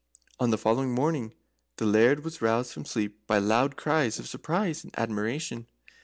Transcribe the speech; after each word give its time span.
On 0.39 0.49
the 0.49 0.57
following 0.57 0.95
morning 0.95 1.35
the 1.77 1.85
Laird 1.85 2.23
was 2.23 2.41
roused 2.41 2.73
from 2.73 2.85
sleep 2.85 3.27
by 3.27 3.37
loud 3.37 3.75
cries 3.75 4.17
of 4.17 4.27
surprise 4.27 4.83
and 4.83 4.91
admiration. 4.97 5.67